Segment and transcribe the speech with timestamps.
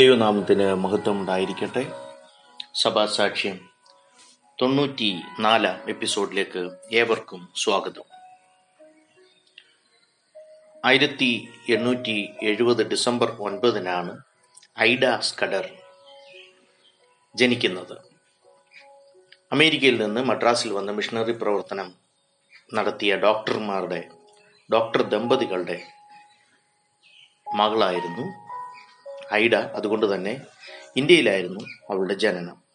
[0.00, 1.82] ദൈവനാമത്തിന് മഹത്വം ഉണ്ടായിരിക്കട്ടെ
[2.74, 3.56] സഭാസാക്ഷ്യം
[4.60, 8.06] തൊണ്ണൂറ്റി നാലാം എപ്പിസോഡിലേക്ക് ഏവർക്കും സ്വാഗതം.
[10.84, 11.30] ആയിരത്തി
[11.68, 14.14] എണ്ണൂറ്റി എഴുപത് ഡിസംബർ ഒൻപതിനാണ്
[14.78, 15.66] ഐഡ സ്കഡർ
[17.34, 17.96] ജനിക്കുന്നത്.
[19.52, 21.94] അമേരിക്കയിൽ നിന്ന് മദ്രാസിൽ വന്ന് മിഷണറി പ്രവർത്തനം
[22.74, 24.00] നടത്തിയ ഡോക്ടർമാരുടെ
[24.70, 25.78] ഡോക്ടർ ദമ്പതികളുടെ
[27.58, 28.26] മകളായിരുന്നു
[29.34, 30.40] ഐഡ അതുകൊണ്ട് തന്നെ
[30.96, 31.60] ഇന്ത്യയിലായിരുന്നു
[31.90, 32.66] അവളുടെ ജനനം.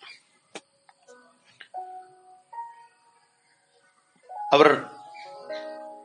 [4.54, 4.82] അവർ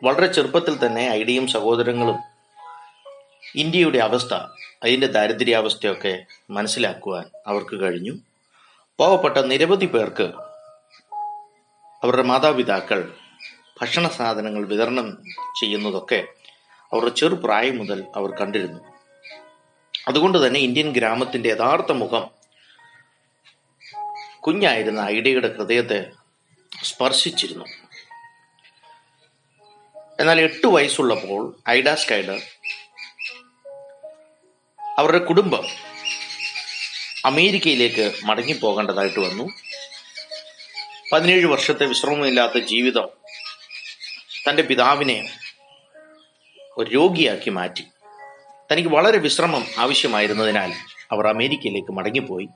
[0.04, 2.18] വളരെ ചെറുപ്പത്തിൽ തന്നെ ഐഡിയും സഹോദരങ്ങളും
[3.54, 4.34] ഇന്ത്യയുടെ അവസ്ഥ
[4.82, 8.12] അതിന്റെ ദാരിദ്ര്യാവസ്ഥയൊക്കെ മനസ്സിലാക്കുവാൻ അവർക്ക് കഴിഞ്ഞു.
[9.00, 10.32] പാവപ്പെട്ട നിരവധി പേർക്ക്
[12.02, 13.14] അവരുടെ മാതാപിതാക്കൾ
[13.80, 15.22] ഭക്ഷണ സാധനങ്ങൾ വിതരണം
[15.60, 16.28] ചെയ്യുന്നതൊക്കെ
[16.92, 18.95] അവരുടെ ചെറുപ്രായം മുതൽ അവർ കണ്ടിരുന്നു.
[20.08, 22.30] അതുകൊണ്ട് തന്നെ ഇന്ത്യൻ ഗ്രാമത്തിന്റെ യഥാർത്ഥ മുഖം
[24.40, 26.12] കുഞ്ഞായിരുന്ന ഐഡിയയുടെ ഹൃദയത്തെ
[26.82, 27.64] സ്പർശിച്ചിരുന്നു.
[30.20, 32.42] എന്നാൽ എട്ട് വയസ്സുള്ളപ്പോൾ ഐഡ സ്കൈഡർ
[34.98, 35.64] അവരുടെ കുടുംബം
[37.24, 39.50] അമേരിക്കയിലേക്ക് മടങ്ങിപ്പോകേണ്ടതായിട്ട് വന്നു.
[41.12, 43.08] പതിനേഴ് വർഷത്തെ വിശ്രമമില്ലാത്ത ജീവിതം
[44.48, 45.38] തന്റെ പിതാവിനെ
[46.76, 47.84] ഒരു രോഗിയാക്കി മാറ്റി.
[48.72, 50.72] തനിക്ക് വളരെ വിശ്രമം ആവശ്യമായിരുന്നതിനാൽ
[51.12, 52.48] അവർ അമേരിക്കയിലേക്ക് മടങ്ങിപ്പോയി.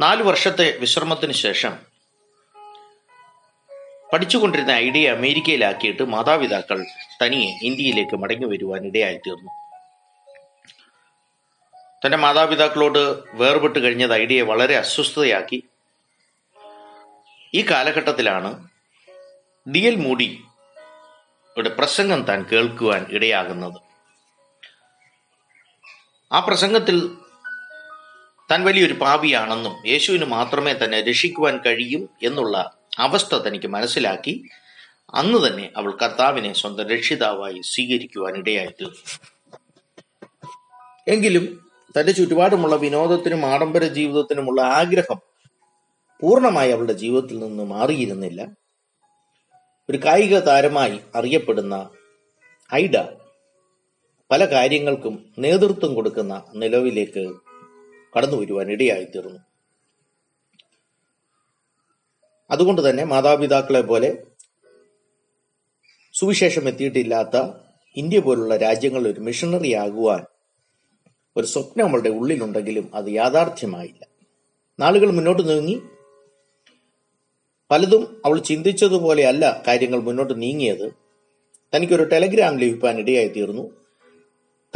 [0.00, 1.78] നാലു വർഷത്തെ വിശ്രമത്തിന് ശേഷം
[4.12, 6.84] പഠിച്ചുകൊണ്ടിരുന്ന ഐഡിയ അമേരിക്കയിലാക്കിയിട്ട് മാതാപിതാക്കൾ
[7.22, 9.52] തനിയെ ഇന്ത്യയിലേക്ക് മടങ്ങി വരുവാൻ ഇടയായി തീർന്നു
[12.04, 15.62] തന്റെ മാതാപിതാക്കളോട് വേർപെട്ട് കഴിഞ്ഞത് ഐഡിയെ വളരെ അസ്വസ്ഥതയാക്കി.
[17.54, 18.68] ഈ കാലഘട്ടത്തിലാണ്
[19.70, 23.87] ഡി എൽ മൂഡിയുടെ പ്രസംഗം താൻ കേൾക്കുവാൻ ഇടയാകുന്നത്.
[26.32, 27.14] ആ പ്രസംഗത്തിൽ
[28.50, 34.44] താൻ വലിയൊരു പാപിയാണെന്നും യേശുവിന് മാത്രമേ തന്നെ രക്ഷിക്കുവാൻ കഴിയും എന്നുള്ള അവസ്ഥ തനിക്ക് മനസ്സിലാക്കി
[35.14, 39.28] അന്ന് തന്നെ അവൾ കർത്താവിനെ സ്വന്തം രക്ഷിതാവായി സ്വീകരിക്കുവാൻ ഇടയായിത്തീർന്നു.
[41.08, 41.70] എങ്കിലും
[42.00, 45.20] തന്റെ ചുറ്റുപാടുമുള്ള വിനോദത്തിനും ആഡംബര ജീവിതത്തിനുമുള്ള ആഗ്രഹം
[46.20, 48.46] പൂർണമായി അവളുടെ ജീവിതത്തിൽ നിന്ന് മാറിയിരുന്നില്ല.
[49.90, 51.90] ഒരു കായിക താരമായി അറിയപ്പെടുന്ന
[52.74, 52.96] ഐഡ
[54.30, 57.32] പല കാര്യങ്ങൾക്കും നേതൃത്വം കൊടുക്കുന്ന നിലവിലേക്ക്
[58.16, 59.38] കടന്നു വരുവാൻ ഇടയായിത്തീർന്നു.
[62.50, 64.26] അതുകൊണ്ട് തന്നെ മാതാപിതാക്കളെ പോലെ
[66.12, 67.36] സുവിശേഷം എത്തിയിട്ടില്ലാത്ത
[67.96, 70.24] ഇന്ത്യ പോലുള്ള രാജ്യങ്ങളിൽ ഒരു മിഷണറി ആകുവാൻ
[71.36, 74.06] ഒരു സ്വപ്നം അവളുടെ ഉള്ളിലുണ്ടെങ്കിലും അത് യാഥാർത്ഥ്യമായില്ല.
[74.80, 75.82] നാളുകൾ മുന്നോട്ട് നീങ്ങി.
[77.70, 80.92] പലതും അവൾ ചിന്തിച്ചതുപോലെയല്ല കാര്യങ്ങൾ മുന്നോട്ട് നീങ്ങിയത്.
[81.74, 83.87] തനിക്കൊരു ടെലഗ്രാം ലഭിക്കാൻ ഇടയായി തീർന്നു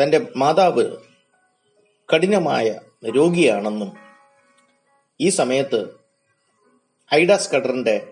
[0.01, 0.97] തന്റെ മാതാവ്
[2.15, 3.93] കഠിനമായ രോഗിയാണെന്നും
[5.21, 5.95] ഈ സമയത്ത്
[7.13, 8.09] ഹൈഡാസ് സ്കഡറിന്റെ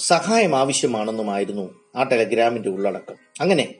[0.00, 3.16] സഹായം ആവശ്യമാണെന്നുമായിരുന്നു ആ ടെലഗ്രാമിന്റെ ഉള്ളടക്കം.
[3.40, 3.74] അങ്ങനെ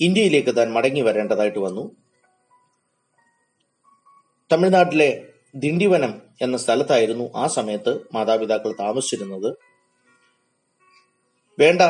[0.00, 1.96] ഇന്ത്യയിലേക്ക് താൻ മടങ്ങി വരേണ്ടതായിട്ട് വന്നു.
[4.52, 9.56] തമിഴ്നാട്ടിലെ ദിണ്ടിവനം എന്ന സ്ഥലത്തായിരുന്നു ആ സമയത്ത് മാതാപിതാക്കൾ താമസിച്ചിരുന്നത്.
[11.58, 11.82] വേണ്ട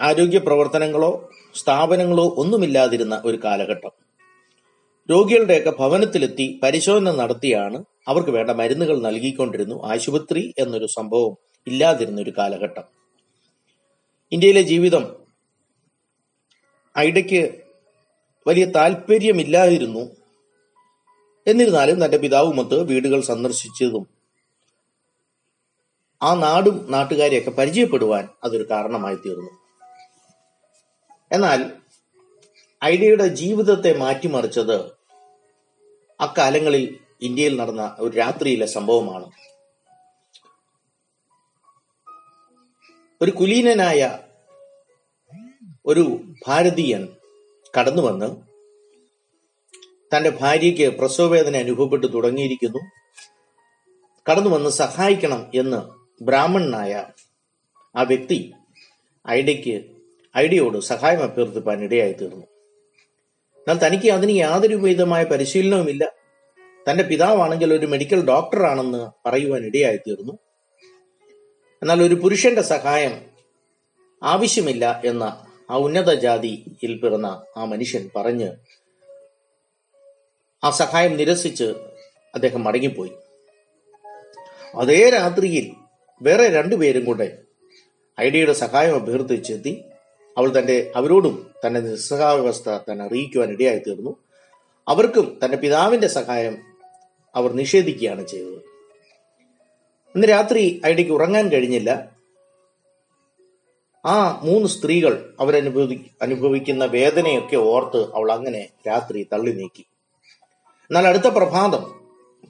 [0.00, 3.90] ആരോഗ്യ പ്രവർത്തനങ്ങളോ സ്ഥാപനങ്ങളോ ഒന്നുമില്ലാതിരുന്ന ഒരു കാലഘട്ടം.
[5.10, 11.36] രോഗികളുടെയൊക്കെ ഭവനത്തിലെത്തി പരിശോധന നടത്തിയാണ് അവർക്ക് വേണ്ട മരുന്നുകൾ നൽകിക്കൊണ്ടിരുന്നു ആശുപത്രി എന്നൊരു സംഭവം
[11.66, 12.82] ഇല്ലാതിരുന്ന ഒരു കാലഘട്ടം.
[14.32, 15.16] ഇന്ത്യയിലെ ജീവിതം
[16.98, 17.62] ഐഡയ്ക്ക്
[18.46, 20.16] വലിയ താല്പര്യമില്ലായിരുന്നു.
[21.46, 24.06] എന്നിരുന്നാലും തന്റെ പിതാവുമൊത്ത് വീടുകൾ സന്ദർശിച്ചതും
[26.22, 29.65] ആ നാടും നാട്ടുകാരെയൊക്കെ പരിചയപ്പെടുവാൻ അതൊരു കാരണമായി തീർന്നു.
[31.32, 31.72] എന്നാൽ
[32.84, 34.92] ഐഡിയയുടെ ജീവിതത്തെ മാറ്റിമറിച്ചത്
[36.20, 39.30] അക്കാലങ്ങളിൽ ഇന്ത്യയിൽ നടന്ന ഒരു രാത്രിയിലെ സംഭവമാണ്.
[43.22, 44.18] ഒരു കുലീനനായ
[45.86, 47.08] ഒരു ഭാരതീയൻ
[47.78, 48.26] കടന്നു വന്ന്
[50.16, 52.78] തന്റെ ഭാര്യയ്ക്ക് പ്രസവവേദന അനുഭവപ്പെട്ടു തുടങ്ങിയിരിക്കുന്നു.
[54.30, 55.80] കടന്നു വന്ന് സഹായിക്കണം എന്ന്
[56.24, 57.06] ബ്രാഹ്മണനായ
[57.96, 58.52] ആ വ്യക്തി
[59.28, 59.95] ഐഡയ്ക്ക്
[60.38, 62.46] ഐഡിയോട് സഹായം അഭ്യർത്ഥിപ്പാൻ ഇടയായി തീർന്നു
[63.58, 66.04] എന്നാൽ തനിക്ക് അതിന് യാതൊരു വിധമായ പരിശീലനവുമില്ല.
[66.90, 70.32] തന്റെ പിതാവാണെങ്കിൽ ഒരു മെഡിക്കൽ ഡോക്ടറാണെന്ന് പറയുവാൻ ഇടയായി തീർന്നു
[71.82, 73.30] എന്നാൽ ഒരു പുരുഷന്റെ സഹായം
[74.22, 78.52] ആവശ്യമില്ല എന്ന ആ ഉന്നത ജാതിയിൽ പിറന്ന ആ മനുഷ്യൻ പറഞ്ഞ്
[80.64, 81.64] ആ സഹായം നിരസിച്ച്
[82.34, 83.12] അദ്ദേഹം മടങ്ങിപ്പോയി.
[84.74, 85.72] അതേ രാത്രിയിൽ
[86.22, 87.38] വേറെ രണ്ടുപേരും കൂടെ
[88.20, 89.84] ഐഡിയുടെ സഹായം അഭ്യർത്ഥിച്ചെത്തി
[90.36, 94.16] അവൾ തന്റെ അവരോടും തന്റെ നിസ്സഹാവസ്ഥ തന്നെ അറിയിക്കുവാൻ ഇടയായി തീർന്നു
[94.88, 96.56] അവർക്കും തന്റെ പിതാവിന്റെ സഹായം
[97.34, 98.58] അവർ നിഷേധിക്കുകയാണ് ചെയ്തത്.
[100.14, 102.16] ഇന്ന് രാത്രി ഐഡിക്ക് ഉറങ്ങാൻ കഴിഞ്ഞില്ല.
[104.06, 109.86] ആ മൂന്ന് സ്ത്രീകൾ അവരനുഭവി അനുഭവിക്കുന്ന വേദനയൊക്കെ ഓർത്ത് അവൾ അങ്ങനെ രാത്രി തള്ളി നീക്കി.
[110.82, 112.00] എന്നാൽ അടുത്ത പ്രഭാതം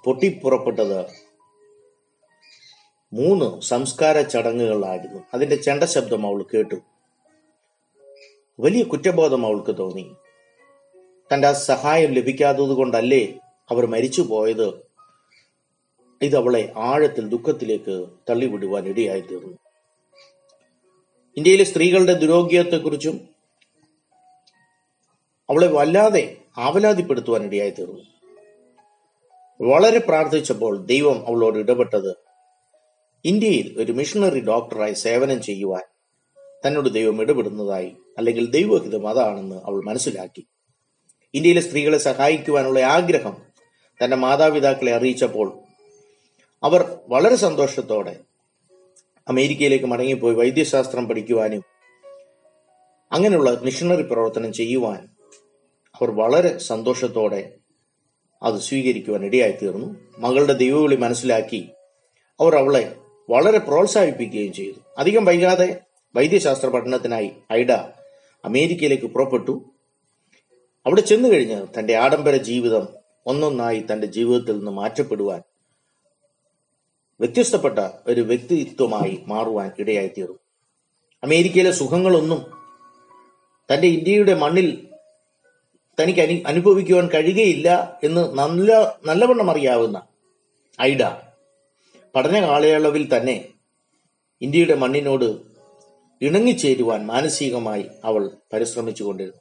[0.04, 1.06] പൊട്ടിപ്പുറപ്പെട്ടത്
[3.12, 5.22] മൂന്ന് സംസ്കാര ചടങ്ങുകളായിരുന്നു.
[5.34, 6.95] അതിന്റെ ചെണ്ട ശബ്ദം അവൾ കേട്ടു.
[8.58, 10.16] വലിയ കുറ്റബോധം അവൾക്ക് തോന്നി.
[11.30, 13.38] തന്റെ സഹായം ലഭിക്കാത്തത് കൊണ്ടല്ലേ
[13.70, 14.68] അവർ മരിച്ചു പോയത്
[16.22, 19.56] ഇത് അവളെ ആഴത്തിൽ ദുഃഖത്തിലേക്ക് തള്ളിവിടുവാൻ ഇടയായി തീർന്നു
[21.36, 23.16] ഇന്ത്യയിലെ സ്ത്രീകളുടെ ദുരോഗ്യത്തെക്കുറിച്ചും
[25.48, 28.04] അവളെ വല്ലാതെ ആവലാതിപ്പെടുത്തുവാൻ ഇടയായി തീർന്നു
[29.60, 32.12] വളരെ പ്രാർത്ഥിച്ചപ്പോൾ ദൈവം അവളോട് ഇടപെട്ടത്
[33.24, 35.84] ഇന്ത്യയിൽ ഒരു മിഷണറി ഡോക്ടറായി സേവനം ചെയ്യുവാൻ
[36.66, 40.46] തന്നോട് ദൈവം ഇടപെടുന്നതായി അല്ലെങ്കിൽ ദൈവഹിതം അതാണെന്ന് അവൾ മനസ്സിലാക്കി.
[41.34, 43.36] ഇന്ത്യയിലെ സ്ത്രീകളെ സഹായിക്കുവാനുള്ള ആഗ്രഹം
[44.04, 45.58] തന്റെ മാതാപിതാക്കളെ അറിയിച്ചപ്പോൾ
[46.62, 48.16] അവർ വളരെ സന്തോഷത്തോടെ
[49.28, 51.64] അമേരിക്കയിലേക്ക് മടങ്ങിപ്പോയി വൈദ്യശാസ്ത്രം പഠിക്കുവാനും
[53.12, 55.08] അങ്ങനെയുള്ള മിഷണറി പ്രവർത്തനം ചെയ്യുവാൻ
[56.00, 57.54] അവർ വളരെ സന്തോഷത്തോടെ
[58.42, 61.68] അത് സ്വീകരിക്കുവാൻ ഇടയായി തീർന്നു മകളുടെ ദൈവവിളി മനസ്സിലാക്കി
[62.40, 62.96] അവർ അവളെ
[63.30, 64.76] വളരെ പ്രോത്സാഹിപ്പിക്കുകയും ചെയ്തു.
[64.98, 65.80] അധികം വൈകാതെ
[66.16, 67.72] വൈദ്യശാസ്ത്ര പഠനത്തിനായി ഐഡ
[68.44, 69.54] അമേരിക്കയിലേക്ക് പുറപ്പെട്ടു.
[70.86, 72.88] അവിടെ ചെന്നു കഴിഞ്ഞ് തന്റെ ആഡംബര ജീവിതം
[73.26, 75.40] ഒന്നൊന്നായി തന്റെ ജീവിതത്തിൽ നിന്ന് മാറ്റപ്പെടുവാൻ
[77.20, 80.38] വ്യത്യസ്തപ്പെട്ട ഒരു വ്യക്തിത്വമായി മാറുവാൻ ഇടയായി തീർന്നു
[81.22, 82.40] അമേരിക്കയിലെ സുഖങ്ങളൊന്നും
[83.70, 84.68] തന്റെ ഇന്ത്യയുടെ മണ്ണിൽ
[85.98, 87.68] തനിക്ക് അനു അനുഭവിക്കുവാൻ കഴിയുകയില്ല
[88.04, 88.72] എന്ന് നല്ല
[89.06, 89.98] നല്ലവണ്ണം അറിയാവുന്ന
[90.80, 91.02] ഐഡ
[92.14, 93.36] പഠന കാലയളവിൽ തന്നെ
[94.42, 95.55] ഇന്ത്യയുടെ മണ്ണിനോട്
[96.22, 99.40] ഇണങ്ങിച്ചേരുവാൻ മാനസികമായി അവൾ പരിശ്രമിച്ചുകൊണ്ടിരുന്നു.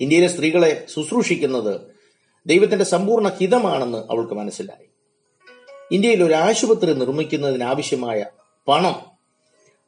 [0.00, 1.80] ഇന്ത്യയിലെ സ്ത്രീകളെ ശുശ്രൂഷിക്കുന്നത്
[2.46, 4.86] ദൈവത്തിന്റെ സമ്പൂർണ ഹിതമാണെന്ന് അവൾക്ക് മനസ്സിലായി.
[5.92, 8.26] ഇന്ത്യയിൽ ഒരു ആശുപത്രി നിർമ്മിക്കുന്നതിനാവശ്യമായ
[8.68, 8.96] പണം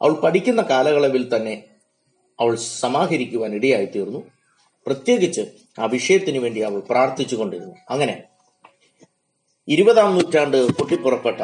[0.02, 1.64] അവൾ പഠിക്കുന്ന കാലയളവിൽ തന്നെ
[2.40, 4.30] അവൾ സമാഹരിക്കുവാൻ ഇടയായി തീർന്നു
[4.86, 5.40] പ്രത്യേകിച്ച്
[5.78, 8.22] ആ വിഷയത്തിന് വേണ്ടി അവൾ പ്രാർത്ഥിച്ചു കൊണ്ടിരുന്നു അങ്ങനെ
[9.68, 11.42] ഇരുപതാം നൂറ്റാണ്ട് പൊട്ടിപ്പുറപ്പെട്ട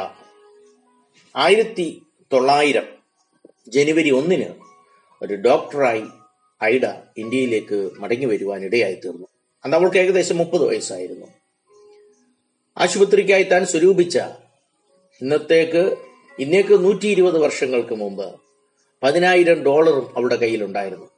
[1.37, 2.03] ആയിരത്തി
[2.33, 2.96] തൊള്ളായിരം
[3.69, 4.55] ജനുവരി ഒന്നിന്
[5.23, 6.05] ഒരു ഡോക്ടറായി
[6.65, 6.87] ഐഡ
[7.17, 9.27] ഇന്ത്യയിലേക്ക് മടങ്ങി വരുവാൻ ഇടയായി തീർന്നു.
[9.65, 11.27] അന്ന് അവൾക്ക് ഏകദേശം മുപ്പത് വയസ്സായിരുന്നു.
[12.79, 14.19] ആശുപത്രിക്കായി താൻ സ്വരൂപിച്ച
[15.23, 15.97] ഇന്നത്തേക്ക്
[16.39, 18.41] ഇന്നേക്ക് നൂറ്റി ഇരുപത് വർഷങ്ങൾക്ക് മുമ്പ്
[19.03, 21.11] പതിനായിരം ഡോളറും അവളുടെ കയ്യിലുണ്ടായിരുന്നു.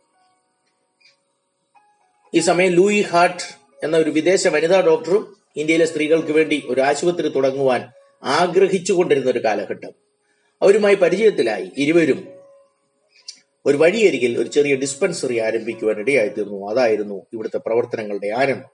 [2.34, 3.42] ഈ സമയം ലൂയി ഹാർട്ട്
[3.84, 7.88] എന്ന ഒരു വിദേശ വനിതാ ഡോക്ടറും ഇന്ത്യയിലെ സ്ത്രീകൾക്ക് വേണ്ടി ഒരു ആശുപത്രി തുടങ്ങുവാൻ
[8.22, 9.90] ആഗ്രഹിച്ചുകൊണ്ടിരുന്ന ഒരു കാലഘട്ടം.
[10.62, 12.37] അവരുമായി പരിചയത്തിലായി ഇരുവരും
[13.68, 18.70] ഒരു വഴിയരികിൽ ഒരു ചെറിയ ഡിസ്പെൻസറി ആരംഭിക്കുവാൻ ഇടയായിത്തീർന്നു അതായിരുന്നു ഇവിടുത്തെ പ്രവർത്തനങ്ങളുടെ ആരംഭം.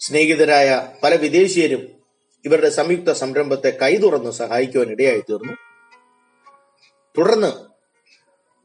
[0.00, 1.82] സ്നേഹിതരായ പല വിദേശീയരും
[2.44, 5.52] ഇവരുടെ സംയുക്ത സംരംഭത്തെ കൈതുറന്ന് സഹായിക്കുവാൻ ഇടയായിത്തീർന്നു
[7.16, 7.50] തുടർന്ന്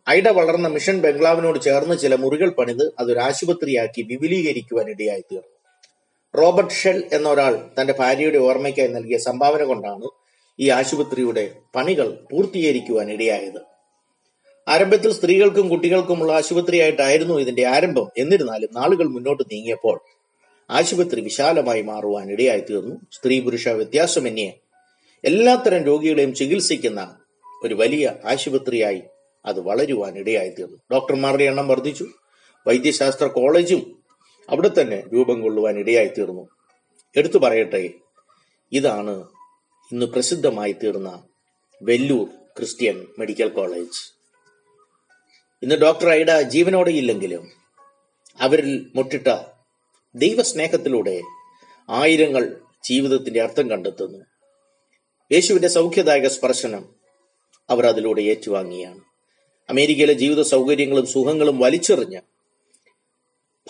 [0.10, 5.58] ഐഡ വളർന്ന മിഷൻ ബംഗ്ലാവിനോട് ചേർന്ന് ചില മുറികൾ പണിത് അതൊരു ആശുപത്രിയാക്കി വിപുലീകരിക്കുവാൻ ഇടയായിത്തീർന്നു
[6.34, 10.08] റോബർട്ട് ഷെൽ എന്ന ഒരാൾ തന്റെ ഭാര്യയുടെ ഓർമ്മയ്ക്കായി നൽകിയ സംഭാവന കൊണ്ടാണ്
[10.60, 13.71] ഈ ആശുപത്രിയുടെ പണികൾ പൂർത്തീകരിക്കുവാൻ ഇടയായത്
[14.68, 18.10] ആരംഭത്തിൽ സ്ത്രീകൾക്കും കുട്ടികൾക്കുമുള്ള ആശുപത്രിയായിട്ടായിരുന്നു ഇതിന്റെ ആരംഭം.
[18.18, 20.00] എന്നിരുന്നാലും നാളുകൾ മുന്നോട്ട് നീങ്ങിയപ്പോൾ
[20.70, 24.53] ആശുപത്രി വിശാലമായി മാറുവാൻ ഇടയായി തീർന്നു സ്ത്രീ പുരുഷ വ്യത്യാസമന്യേ
[25.24, 27.20] എല്ലാത്തരം രോഗികളെയും ചികിത്സിക്കുന്ന
[27.63, 29.01] ഒരു വലിയ ആശുപത്രിയായി
[29.46, 32.06] അത് വളരുവാൻ ഇടയായി തീർന്നു ഡോക്ടർമാരുടെ എണ്ണം വർദ്ധിച്ചു.
[32.68, 34.03] വൈദ്യശാസ്ത്ര കോളേജും
[34.50, 36.50] അവിടെ തന്നെ രൂപം കൊള്ളുവാൻ ഇടയായി തീർന്നു
[37.15, 37.89] എടുത്തു പറയട്ടെ
[38.72, 39.24] ഇതാണ്
[39.91, 41.24] ഇന്ന് പ്രസിദ്ധമായി തീർന്ന
[41.82, 42.27] വെല്ലൂർ
[42.58, 44.21] ക്രിസ്ത്യൻ മെഡിക്കൽ കോളേജ്.
[45.63, 47.51] ഇന്ന് ഡോക്ടർ ഐഡ ജീവനോടെ ഇല്ലെങ്കിലും
[48.41, 49.27] അവരിൽ മുട്ടിട്ട
[50.15, 51.22] ദൈവസ്നേഹത്തിലൂടെ
[51.89, 54.25] ആയിരങ്ങൾ ജീവിതത്തിന്റെ അർത്ഥം കണ്ടെത്തുന്നു.
[55.32, 56.96] യേശുവിന്റെ സൗഖ്യദായക സ്പർശനം
[57.70, 59.01] അവർ അതിലൂടെ ഏറ്റുവാങ്ങിയാണ്.
[59.70, 62.22] അമേരിക്കയിലെ ജീവിത സൗകര്യങ്ങളും സുഖങ്ങളും വലിച്ചെറിഞ്ഞ്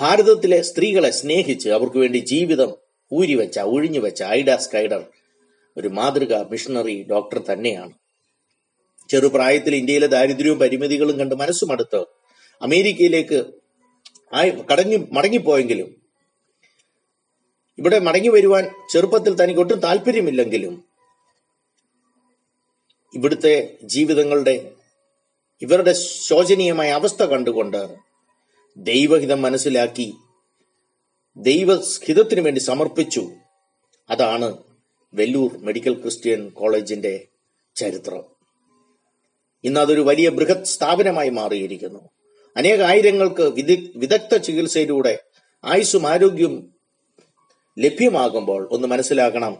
[0.01, 2.75] ഭാരതത്തിലെ സ്ത്രീകളെ സ്നേഹിച്ച് അവർക്ക് വേണ്ടി ജീവിതം
[3.11, 5.03] ഊരിവെച്ച ഒഴിഞ്ഞുവെച്ച ഐഡ സ്കൈഡർ
[5.77, 8.00] ഒരു മാതൃക മിഷണറി ഡോക്ടർ തന്നെയാണ്.
[9.11, 12.05] ചെറുപ്രായത്തിൽ ഇന്ത്യയിലെ ദാരിദ്ര്യവും പരിമിതികളും കണ്ട് മനസ്സുമടുത്ത്
[12.61, 13.39] അമേരിക്കയിലേക്ക്
[14.33, 15.89] ആയി കടങ്ങി മടങ്ങിപ്പോയെങ്കിലും
[17.79, 20.73] ഇവിടെ മടങ്ങി വരുവാൻ ചെറുപ്പത്തിൽ തനിക്ക് ഒട്ടും താല്പര്യമില്ലെങ്കിലും
[23.13, 24.55] ഇവിടുത്തെ ജീവിതങ്ങളുടെ
[25.61, 25.93] ഇവരുടെ
[26.27, 27.81] ശോചനീയമായ അവസ്ഥ കണ്ടുകൊണ്ട്
[28.77, 30.13] ദൈവഹിതം മനസ്സിലാക്കി
[31.37, 33.23] ദൈവഹിതത്തിന് വേണ്ടി സമർപ്പിച്ചു.
[34.09, 34.49] അതാണ്
[35.13, 37.13] വെല്ലൂർ മെഡിക്കൽ ക്രിസ്ത്യൻ കോളേജിന്റെ
[37.75, 38.40] ചരിത്രം.
[39.63, 42.09] ഇന്ന് അതൊരു വലിയ ബൃഹത് സ്ഥാപനമായി മാറിയിരിക്കുന്നു.
[42.57, 45.19] അനേക ആയിരങ്ങൾക്ക് വിദഗ് വിദഗ്ധ ചികിത്സയിലൂടെ
[45.65, 46.73] ആയുസ്സും ആരോഗ്യവും
[47.79, 49.57] ലഭ്യമാകുമ്പോൾ ഒന്ന് മനസ്സിലാക്കണം.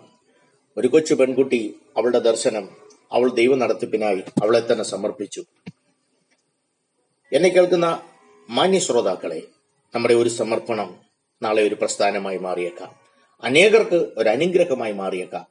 [0.78, 2.70] ഒരു കൊച്ചു പെൺകുട്ടി അവളുടെ ദർശനം
[3.12, 5.46] അവൾ ദൈവ നടത്തിപ്പിനായി അവളെ തന്നെ സമർപ്പിച്ചു.
[7.34, 8.04] എന്നെ കേൾക്കുന്ന
[8.50, 9.42] മാന്യ ശ്രോതാക്കളെ
[9.96, 10.96] നമ്മുടെ ഒരു സമർപ്പണം
[11.42, 12.96] നാളെ ഒരു പ്രസ്ഥാനമായി മാറിയേക്കാം.
[13.44, 15.46] അനേകർക്ക് ഒരു അനുഗ്രഹമായി മാറിയേക്കാം.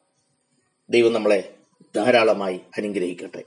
[0.91, 1.55] ദൈവം നമ്മളെ
[1.97, 3.43] ധാരാളമായി അനുഗ്രഹിക്കട്ടെ.